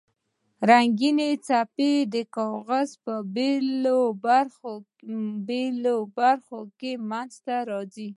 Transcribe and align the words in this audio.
رنګینې 0.69 1.29
خپې 1.45 1.91
د 2.13 2.15
کاغذ 2.35 2.89
په 3.03 3.13
بیلو 5.47 5.97
برخو 6.17 6.61
کې 6.79 6.91
منځ 7.09 7.33
ته 7.45 7.55
راځي. 7.69 8.09